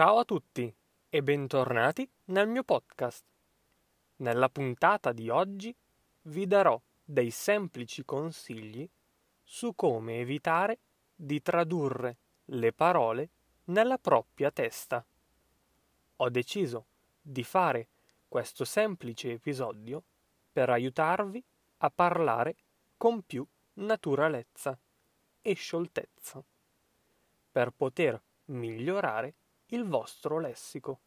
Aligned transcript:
Ciao 0.00 0.20
a 0.20 0.24
tutti 0.24 0.74
e 1.10 1.22
bentornati 1.22 2.10
nel 2.28 2.48
mio 2.48 2.64
podcast. 2.64 3.22
Nella 4.16 4.48
puntata 4.48 5.12
di 5.12 5.28
oggi 5.28 5.76
vi 6.22 6.46
darò 6.46 6.80
dei 7.04 7.30
semplici 7.30 8.02
consigli 8.06 8.88
su 9.42 9.74
come 9.74 10.20
evitare 10.20 10.78
di 11.14 11.42
tradurre 11.42 12.16
le 12.46 12.72
parole 12.72 13.28
nella 13.64 13.98
propria 13.98 14.50
testa. 14.50 15.04
Ho 16.16 16.30
deciso 16.30 16.86
di 17.20 17.44
fare 17.44 17.88
questo 18.26 18.64
semplice 18.64 19.32
episodio 19.32 20.02
per 20.50 20.70
aiutarvi 20.70 21.44
a 21.76 21.90
parlare 21.90 22.56
con 22.96 23.20
più 23.20 23.46
naturalezza 23.74 24.78
e 25.42 25.52
scioltezza, 25.52 26.42
per 27.52 27.70
poter 27.72 28.18
migliorare 28.46 29.34
il 29.72 29.84
vostro 29.84 30.38
lessico. 30.38 31.00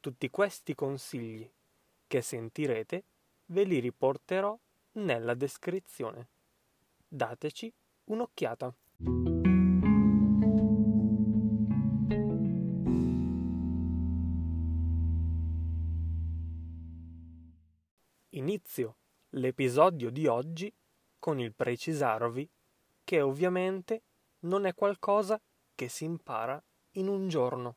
Tutti 0.00 0.30
questi 0.30 0.74
consigli 0.74 1.50
che 2.06 2.22
sentirete 2.22 3.04
ve 3.46 3.64
li 3.64 3.80
riporterò 3.80 4.58
nella 4.92 5.34
descrizione. 5.34 6.28
Dateci 7.06 7.72
un'occhiata. 8.04 8.74
Inizio 18.30 18.96
l'episodio 19.30 20.10
di 20.10 20.26
oggi 20.26 20.72
con 21.18 21.40
il 21.40 21.54
precisarvi 21.54 22.48
che 23.04 23.20
ovviamente 23.20 24.02
non 24.40 24.64
è 24.66 24.74
qualcosa 24.74 25.40
che 25.74 25.88
si 25.88 26.04
impara 26.04 26.62
in 26.94 27.08
un 27.08 27.28
giorno. 27.28 27.76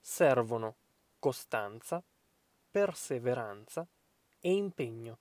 Servono 0.00 0.76
costanza, 1.18 2.02
perseveranza 2.70 3.86
e 4.40 4.52
impegno. 4.52 5.18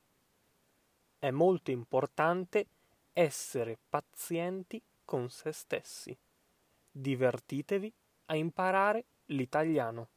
È 1.18 1.32
molto 1.32 1.72
importante 1.72 2.68
essere 3.14 3.78
pazienti 3.90 4.82
con 5.04 5.30
se 5.30 5.52
stessi. 5.52 6.18
Divertitevi 6.92 7.92
a 8.26 8.36
imparare 8.36 9.06
l'italiano. 9.26 10.10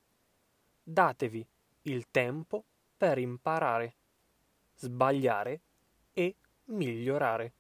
Datevi 0.83 1.47
il 1.83 2.07
tempo 2.11 2.65
per 2.97 3.19
imparare, 3.19 3.95
sbagliare 4.77 5.61
e 6.13 6.37
migliorare. 6.67 7.53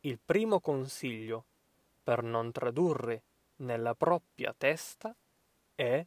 Il 0.00 0.18
primo 0.18 0.60
consiglio 0.60 1.44
per 2.02 2.22
non 2.22 2.50
tradurre 2.50 3.22
nella 3.62 3.94
propria 3.94 4.54
testa 4.56 5.14
è 5.74 6.04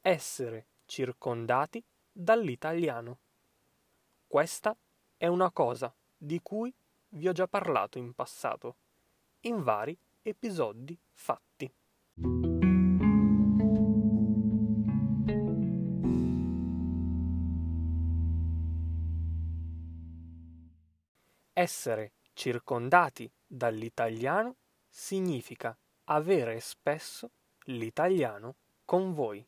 essere 0.00 0.66
circondati 0.86 1.82
dall'italiano. 2.10 3.18
Questa 4.26 4.76
è 5.16 5.26
una 5.26 5.50
cosa 5.50 5.94
di 6.16 6.40
cui 6.40 6.72
vi 7.10 7.28
ho 7.28 7.32
già 7.32 7.48
parlato 7.48 7.98
in 7.98 8.12
passato, 8.14 8.76
in 9.40 9.62
vari 9.62 9.98
episodi 10.22 10.98
fatti. 11.12 11.72
Essere 21.52 22.12
circondati 22.34 23.28
dall'italiano 23.44 24.56
significa 24.88 25.76
avere 26.10 26.58
spesso 26.60 27.30
l'italiano 27.64 28.54
con 28.84 29.12
voi. 29.12 29.44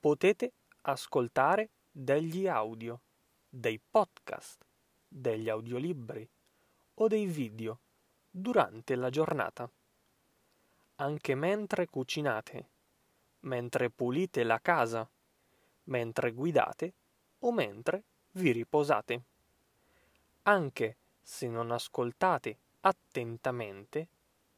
Potete 0.00 0.52
ascoltare 0.82 1.68
degli 1.90 2.48
audio, 2.48 3.00
dei 3.48 3.78
podcast, 3.78 4.64
degli 5.06 5.48
audiolibri 5.48 6.28
o 6.94 7.06
dei 7.06 7.26
video 7.26 7.78
durante 8.28 8.96
la 8.96 9.10
giornata. 9.10 9.70
Anche 10.96 11.34
mentre 11.34 11.86
cucinate, 11.86 12.68
mentre 13.40 13.90
pulite 13.90 14.42
la 14.42 14.60
casa, 14.60 15.08
mentre 15.84 16.32
guidate 16.32 16.92
o 17.40 17.52
mentre 17.52 18.02
vi 18.32 18.50
riposate. 18.50 19.22
Anche 20.42 20.96
se 21.22 21.46
non 21.46 21.70
ascoltate 21.70 22.58
attentamente, 22.80 24.08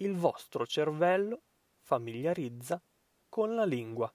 il 0.03 0.17
vostro 0.17 0.67
cervello 0.67 1.43
familiarizza 1.79 2.83
con 3.29 3.55
la 3.55 3.65
lingua 3.65 4.13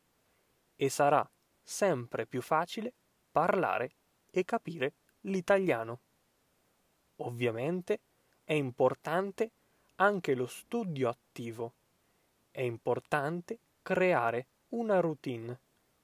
e 0.75 0.89
sarà 0.89 1.27
sempre 1.63 2.25
più 2.25 2.41
facile 2.41 2.93
parlare 3.31 3.95
e 4.29 4.43
capire 4.43 4.95
l'italiano. 5.21 6.01
Ovviamente 7.17 8.01
è 8.43 8.53
importante 8.53 9.51
anche 9.95 10.35
lo 10.35 10.45
studio 10.45 11.09
attivo. 11.09 11.73
È 12.51 12.61
importante 12.61 13.59
creare 13.81 14.47
una 14.69 14.99
routine 14.99 15.59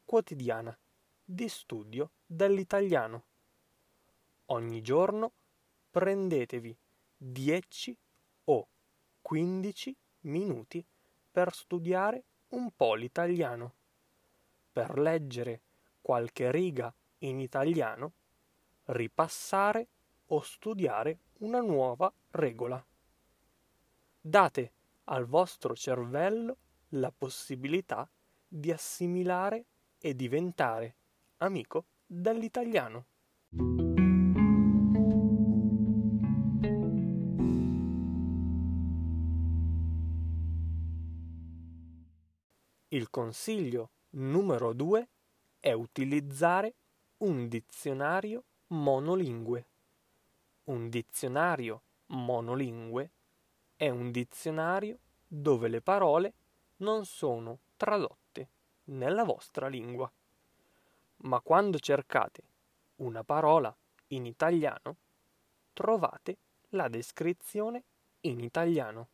quotidiana 0.05 0.77
di 1.23 1.47
studio 1.49 2.11
dell'italiano. 2.25 3.25
Ogni 4.45 4.81
giorno 4.81 5.33
prendetevi 5.91 6.75
10 7.17 7.91
o 7.91 8.02
15 9.23 9.95
minuti 10.21 10.85
per 11.31 11.53
studiare 11.53 12.23
un 12.49 12.69
po' 12.75 12.93
l'italiano, 12.93 13.73
per 14.71 14.99
leggere 14.99 15.61
qualche 16.01 16.51
riga 16.51 16.93
in 17.19 17.39
italiano, 17.39 18.11
ripassare 18.85 19.87
o 20.27 20.41
studiare 20.41 21.17
una 21.39 21.61
nuova 21.61 22.13
regola. 22.31 22.85
Date 24.19 24.71
al 25.05 25.25
vostro 25.25 25.73
cervello 25.73 26.57
la 26.89 27.11
possibilità 27.11 28.07
di 28.47 28.71
assimilare 28.71 29.65
e 29.99 30.15
diventare 30.15 30.95
amico 31.37 31.85
dell'italiano. 32.05 33.82
Il 42.93 43.09
consiglio 43.09 43.89
numero 44.11 44.71
due 44.71 45.07
è 45.59 45.71
utilizzare 45.71 46.75
un 47.17 47.47
dizionario 47.47 48.43
monolingue. 48.67 49.65
Un 50.65 50.89
dizionario 50.89 51.81
monolingue 52.07 53.09
è 53.75 53.89
un 53.89 54.11
dizionario 54.11 54.99
dove 55.27 55.69
le 55.69 55.81
parole 55.81 56.33
non 56.77 57.03
sono 57.05 57.61
tradotte 57.77 58.49
nella 58.85 59.23
vostra 59.23 59.67
lingua. 59.67 60.11
Ma 61.23 61.41
quando 61.41 61.79
cercate 61.79 62.43
una 62.97 63.23
parola 63.23 63.75
in 64.09 64.27
italiano, 64.27 64.97
trovate 65.73 66.37
la 66.69 66.87
descrizione 66.89 67.83
in 68.21 68.39
italiano. 68.39 69.07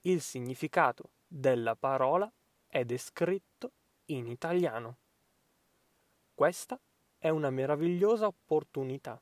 Il 0.00 0.20
significato 0.20 1.10
della 1.28 1.76
parola 1.76 2.28
è 2.68 2.84
descritto 2.84 3.72
in 4.06 4.26
italiano. 4.26 4.96
Questa 6.34 6.78
è 7.18 7.28
una 7.28 7.50
meravigliosa 7.50 8.26
opportunità 8.26 9.20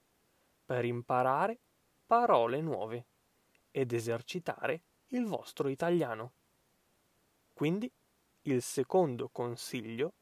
per 0.65 0.85
imparare 0.85 1.59
parole 2.07 2.61
nuove 2.61 3.07
ed 3.71 3.93
esercitare 3.93 4.83
il 5.09 5.27
vostro 5.27 5.69
italiano. 5.69 6.33
Quindi 7.53 7.91
il 8.43 8.63
secondo 8.63 9.29
consiglio 9.29 10.13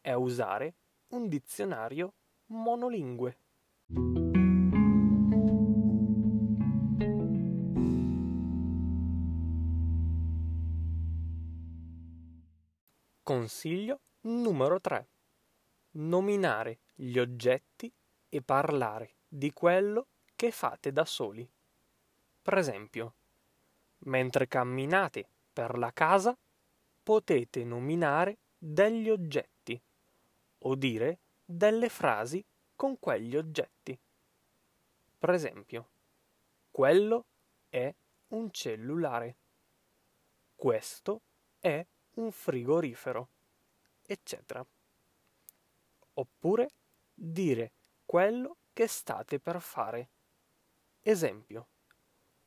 è 0.00 0.12
usare 0.12 0.74
un 1.08 1.28
dizionario 1.28 2.12
monolingue. 2.46 3.36
Consiglio 13.42 13.98
numero 14.20 14.80
3. 14.80 15.08
Nominare 15.94 16.78
gli 16.94 17.18
oggetti 17.18 17.92
e 18.28 18.40
parlare 18.40 19.16
di 19.26 19.52
quello 19.52 20.06
che 20.36 20.52
fate 20.52 20.92
da 20.92 21.04
soli. 21.04 21.50
Per 22.40 22.56
esempio, 22.56 23.14
mentre 24.04 24.46
camminate 24.46 25.26
per 25.52 25.76
la 25.76 25.92
casa 25.92 26.38
potete 27.02 27.64
nominare 27.64 28.38
degli 28.56 29.10
oggetti 29.10 29.82
o 30.58 30.74
dire 30.76 31.18
delle 31.44 31.88
frasi 31.88 32.44
con 32.76 32.96
quegli 33.00 33.36
oggetti. 33.36 33.98
Per 35.18 35.30
esempio, 35.30 35.88
quello 36.70 37.24
è 37.68 37.92
un 38.28 38.52
cellulare. 38.52 39.34
Questo 40.54 41.22
è 41.58 41.84
un 42.14 42.30
frigorifero, 42.30 43.28
eccetera. 44.02 44.64
Oppure 46.14 46.70
dire 47.14 47.72
quello 48.04 48.56
che 48.72 48.86
state 48.86 49.38
per 49.38 49.60
fare. 49.60 50.08
Esempio, 51.00 51.68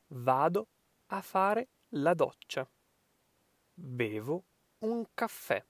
vado 0.08 0.68
a 1.08 1.22
fare 1.22 1.68
la 1.90 2.14
doccia. 2.14 2.68
Bevo 3.74 4.44
un 4.80 5.06
caffè. 5.14 5.64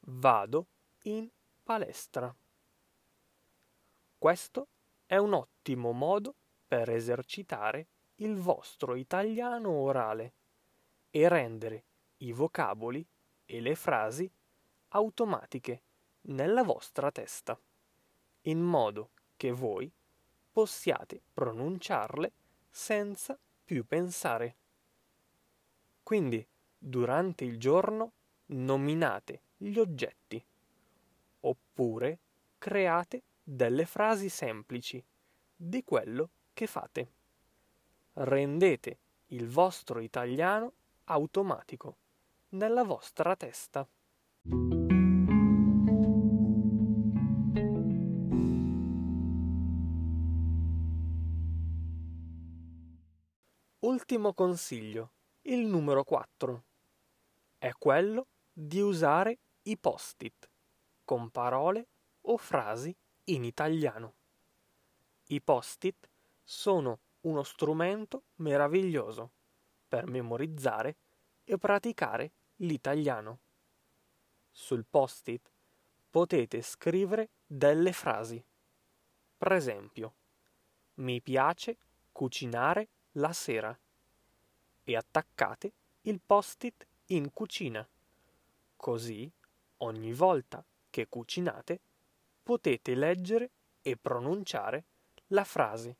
Vado 0.00 0.66
in 1.02 1.28
palestra. 1.62 2.34
Questo 4.18 4.68
è 5.06 5.16
un 5.16 5.34
ottimo 5.34 5.92
modo 5.92 6.34
per 6.66 6.90
esercitare 6.90 7.86
il 8.16 8.36
vostro 8.36 8.94
italiano 8.94 9.70
orale 9.70 10.32
e 11.10 11.28
rendere 11.28 11.84
i 12.18 12.32
vocaboli 12.32 13.06
e 13.44 13.60
le 13.60 13.74
frasi 13.74 14.30
automatiche 14.88 15.82
nella 16.22 16.62
vostra 16.62 17.10
testa, 17.10 17.58
in 18.42 18.60
modo 18.60 19.10
che 19.36 19.52
voi 19.52 19.90
possiate 20.50 21.20
pronunciarle 21.32 22.32
senza 22.70 23.38
più 23.64 23.84
pensare. 23.84 24.56
Quindi, 26.02 26.46
durante 26.78 27.44
il 27.44 27.58
giorno, 27.58 28.12
nominate 28.46 29.42
gli 29.56 29.78
oggetti, 29.78 30.42
oppure 31.40 32.18
create 32.58 33.22
delle 33.42 33.86
frasi 33.86 34.28
semplici 34.28 35.02
di 35.54 35.84
quello 35.84 36.30
che 36.54 36.66
fate. 36.66 37.12
Rendete 38.14 38.98
il 39.26 39.48
vostro 39.48 40.00
italiano 40.00 40.72
automatico 41.04 41.96
nella 42.50 42.84
vostra 42.84 43.34
testa. 43.36 43.88
Ultimo 53.80 54.34
consiglio, 54.34 55.12
il 55.42 55.66
numero 55.66 56.04
4, 56.04 56.64
è 57.58 57.72
quello 57.72 58.26
di 58.52 58.80
usare 58.80 59.38
i 59.62 59.76
post-it 59.78 60.48
con 61.04 61.30
parole 61.30 61.88
o 62.22 62.36
frasi 62.36 62.94
in 63.24 63.44
italiano. 63.44 64.14
I 65.26 65.40
post-it 65.40 66.08
sono 66.42 67.00
uno 67.22 67.42
strumento 67.42 68.24
meraviglioso 68.36 69.30
per 69.88 70.06
memorizzare 70.06 70.96
e 71.46 71.56
praticare 71.56 72.32
l'italiano. 72.56 73.38
Sul 74.50 74.84
post-it 74.84 75.48
potete 76.10 76.60
scrivere 76.60 77.28
delle 77.46 77.92
frasi. 77.92 78.42
Per 79.38 79.52
esempio, 79.52 80.14
mi 80.94 81.20
piace 81.20 81.76
cucinare 82.10 82.88
la 83.12 83.32
sera 83.32 83.78
e 84.82 84.96
attaccate 84.96 85.72
il 86.02 86.20
post-it 86.24 86.86
in 87.06 87.32
cucina. 87.32 87.86
Così, 88.76 89.30
ogni 89.78 90.12
volta 90.12 90.64
che 90.90 91.06
cucinate, 91.08 91.80
potete 92.42 92.94
leggere 92.94 93.50
e 93.82 93.96
pronunciare 93.96 94.84
la 95.28 95.44
frase 95.44 95.96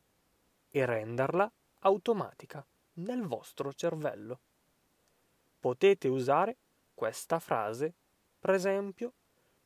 e 0.69 0.85
renderla 0.85 1.49
automatica 1.79 2.65
nel 2.93 3.23
vostro 3.23 3.73
cervello. 3.73 4.39
Potete 5.67 6.07
usare 6.07 6.55
questa 6.93 7.39
frase, 7.39 7.93
per 8.39 8.51
esempio, 8.51 9.11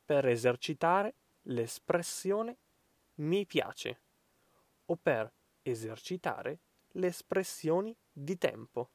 per 0.04 0.26
esercitare 0.26 1.14
l'espressione 1.42 2.58
mi 3.18 3.46
piace 3.46 4.00
o 4.86 4.96
per 4.96 5.32
esercitare 5.62 6.58
le 6.94 7.06
espressioni 7.06 7.96
di 8.10 8.36
tempo. 8.36 8.90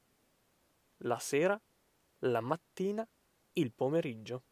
La 0.98 1.18
sera, 1.18 1.57
la 2.19 2.42
mattina, 2.42 3.07
il 3.54 3.71
pomeriggio. 3.71 4.44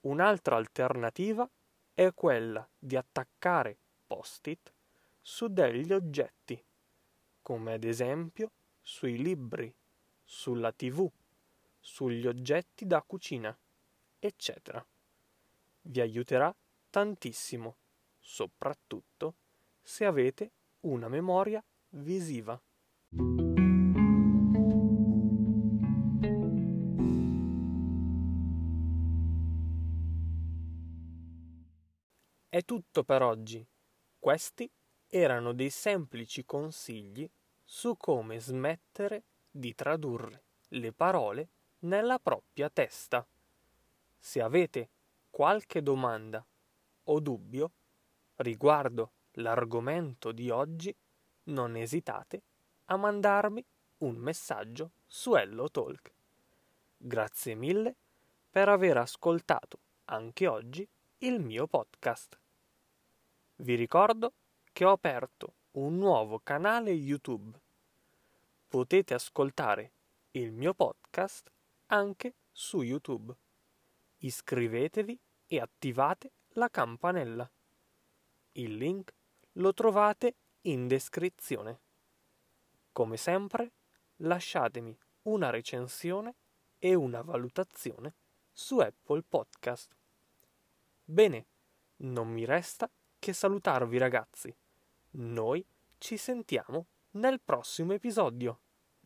Un'altra 0.00 0.56
alternativa 0.56 1.46
è 1.92 2.14
quella 2.14 2.66
di 2.78 2.96
attaccare 2.96 3.76
post-it 4.06 4.72
su 5.20 5.48
degli 5.48 5.92
oggetti, 5.92 6.64
come 7.42 7.74
ad 7.74 7.84
esempio 7.84 8.52
sui 8.80 9.18
libri, 9.18 9.70
sulla 10.30 10.72
tv, 10.72 11.10
sugli 11.80 12.26
oggetti 12.26 12.86
da 12.86 13.00
cucina, 13.00 13.58
eccetera. 14.18 14.86
Vi 15.80 16.00
aiuterà 16.02 16.54
tantissimo, 16.90 17.76
soprattutto 18.18 19.36
se 19.80 20.04
avete 20.04 20.52
una 20.80 21.08
memoria 21.08 21.64
visiva. 21.92 22.60
È 32.50 32.64
tutto 32.64 33.02
per 33.02 33.22
oggi. 33.22 33.66
Questi 34.18 34.70
erano 35.06 35.54
dei 35.54 35.70
semplici 35.70 36.44
consigli 36.44 37.26
su 37.64 37.96
come 37.96 38.38
smettere 38.40 39.24
di 39.50 39.74
tradurre 39.74 40.42
le 40.68 40.92
parole 40.92 41.48
nella 41.80 42.18
propria 42.18 42.68
testa. 42.68 43.26
Se 44.18 44.40
avete 44.40 44.88
qualche 45.30 45.82
domanda 45.82 46.44
o 47.04 47.20
dubbio 47.20 47.70
riguardo 48.36 49.12
l'argomento 49.32 50.32
di 50.32 50.50
oggi, 50.50 50.94
non 51.44 51.76
esitate 51.76 52.42
a 52.86 52.96
mandarmi 52.96 53.64
un 53.98 54.16
messaggio 54.16 54.90
su 55.06 55.34
Hello 55.34 55.70
Talk. 55.70 56.12
Grazie 56.96 57.54
mille 57.54 57.94
per 58.50 58.68
aver 58.68 58.96
ascoltato 58.96 59.78
anche 60.06 60.46
oggi 60.46 60.86
il 61.18 61.40
mio 61.40 61.66
podcast. 61.66 62.38
Vi 63.56 63.74
ricordo 63.74 64.32
che 64.72 64.84
ho 64.84 64.92
aperto 64.92 65.54
un 65.72 65.96
nuovo 65.96 66.40
canale 66.40 66.90
YouTube. 66.90 67.58
Potete 68.68 69.14
ascoltare 69.14 69.92
il 70.32 70.52
mio 70.52 70.74
podcast 70.74 71.50
anche 71.86 72.34
su 72.52 72.82
YouTube. 72.82 73.34
Iscrivetevi 74.18 75.18
e 75.46 75.58
attivate 75.58 76.32
la 76.50 76.68
campanella. 76.68 77.50
Il 78.52 78.76
link 78.76 79.14
lo 79.52 79.72
trovate 79.72 80.36
in 80.62 80.86
descrizione. 80.86 81.80
Come 82.92 83.16
sempre, 83.16 83.72
lasciatemi 84.16 84.94
una 85.22 85.48
recensione 85.48 86.34
e 86.78 86.92
una 86.92 87.22
valutazione 87.22 88.16
su 88.52 88.80
Apple 88.80 89.22
Podcast. 89.22 89.96
Bene, 91.04 91.46
non 92.00 92.28
mi 92.28 92.44
resta 92.44 92.90
che 93.18 93.32
salutarvi 93.32 93.96
ragazzi. 93.96 94.54
Noi 95.12 95.66
ci 95.96 96.18
sentiamo 96.18 96.88
nel 97.12 97.40
prossimo 97.42 97.92
episodio. 97.92 98.60